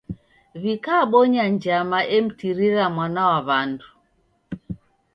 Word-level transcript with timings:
Wikabonya 0.61 1.43
njama 1.55 1.99
emtirira 2.17 2.85
mwana 2.95 3.21
wa 3.29 3.39
w'andu. 3.47 3.89